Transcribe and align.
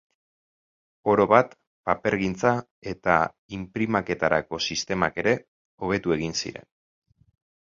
Orobat 1.11 1.51
papergintza 1.89 2.53
eta 2.93 3.17
inprimaketarako 3.59 4.61
sistemak 4.69 5.23
ere 5.25 5.35
hobetu 5.85 6.17
egin 6.17 6.35
ziren. 6.43 6.71